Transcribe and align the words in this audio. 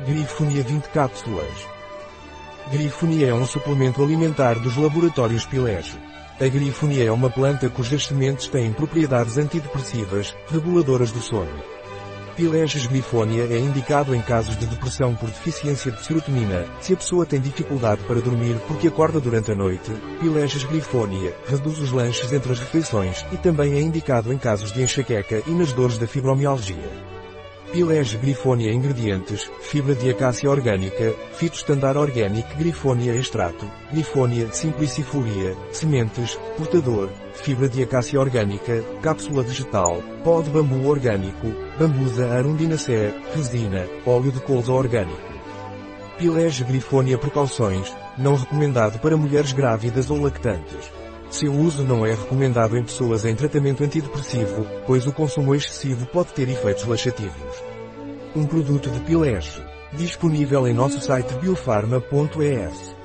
Grifonia 0.00 0.62
20 0.64 0.88
cápsulas. 0.88 1.68
Grifonia 2.70 3.28
é 3.28 3.34
um 3.34 3.46
suplemento 3.46 4.02
alimentar 4.02 4.54
dos 4.58 4.76
laboratórios 4.76 5.46
Pilege. 5.46 5.96
A 6.40 6.48
grifonia 6.48 7.04
é 7.04 7.12
uma 7.12 7.30
planta 7.30 7.70
cujas 7.70 8.04
sementes 8.06 8.48
têm 8.48 8.72
propriedades 8.72 9.38
antidepressivas, 9.38 10.34
reguladoras 10.50 11.12
do 11.12 11.20
sono. 11.20 11.62
Pileges 12.36 12.86
grifonia 12.86 13.44
é 13.44 13.56
indicado 13.56 14.12
em 14.16 14.20
casos 14.20 14.58
de 14.58 14.66
depressão 14.66 15.14
por 15.14 15.28
deficiência 15.30 15.92
de 15.92 16.04
serotonina, 16.04 16.66
se 16.80 16.92
a 16.92 16.96
pessoa 16.96 17.24
tem 17.24 17.40
dificuldade 17.40 18.02
para 18.02 18.20
dormir 18.20 18.56
porque 18.66 18.88
acorda 18.88 19.20
durante 19.20 19.52
a 19.52 19.54
noite. 19.54 19.92
Pileges 20.20 20.64
grifonia 20.64 21.32
reduz 21.46 21.78
os 21.78 21.92
lanches 21.92 22.32
entre 22.32 22.52
as 22.52 22.58
refeições 22.58 23.24
e 23.30 23.36
também 23.36 23.74
é 23.74 23.80
indicado 23.80 24.32
em 24.32 24.38
casos 24.38 24.72
de 24.72 24.82
enxaqueca 24.82 25.40
e 25.46 25.50
nas 25.52 25.72
dores 25.72 25.96
da 25.98 26.06
fibromialgia. 26.08 27.13
Pilege 27.74 28.16
Grifonia 28.18 28.72
Ingredientes, 28.72 29.50
fibra 29.60 29.96
de 29.96 30.08
acácia 30.08 30.48
orgânica, 30.48 31.12
fitostandar 31.32 31.96
orgânico 31.96 32.56
Grifonia 32.56 33.16
extrato, 33.16 33.68
Grifonia 33.90 34.46
simplicifolia, 34.52 35.56
sementes, 35.72 36.38
portador, 36.56 37.10
fibra 37.34 37.68
de 37.68 37.82
acácia 37.82 38.20
orgânica, 38.20 38.80
cápsula 39.02 39.42
vegetal, 39.42 40.00
pó 40.22 40.40
de 40.40 40.50
bambu 40.50 40.86
orgânico, 40.86 41.52
bambusa 41.76 42.28
arundinacea, 42.28 43.12
resina, 43.34 43.88
óleo 44.06 44.30
de 44.30 44.38
colza 44.38 44.70
orgânico. 44.70 45.34
Pilege 46.16 46.62
Grifonia 46.62 47.18
Precauções, 47.18 47.92
não 48.16 48.36
recomendado 48.36 49.00
para 49.00 49.16
mulheres 49.16 49.50
grávidas 49.50 50.10
ou 50.10 50.22
lactantes. 50.22 50.92
Seu 51.34 51.52
uso 51.52 51.82
não 51.82 52.06
é 52.06 52.14
recomendado 52.14 52.78
em 52.78 52.84
pessoas 52.84 53.24
em 53.24 53.34
tratamento 53.34 53.82
antidepressivo, 53.82 54.64
pois 54.86 55.04
o 55.04 55.12
consumo 55.12 55.52
excessivo 55.52 56.06
pode 56.06 56.32
ter 56.32 56.48
efeitos 56.48 56.84
laxativos. 56.84 57.64
Um 58.36 58.46
produto 58.46 58.88
de 58.88 59.00
Pilege. 59.00 59.60
Disponível 59.94 60.64
em 60.68 60.72
nosso 60.72 61.00
site 61.00 61.34
biofarma.es. 61.34 63.03